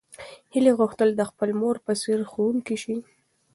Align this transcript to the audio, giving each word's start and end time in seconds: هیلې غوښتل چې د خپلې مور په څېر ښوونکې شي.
هیلې 0.53 0.71
غوښتل 0.79 1.09
چې 1.11 1.15
د 1.19 1.21
خپلې 1.29 1.53
مور 1.61 1.75
په 1.85 1.93
څېر 2.01 2.19
ښوونکې 2.31 2.75
شي. 2.83 2.95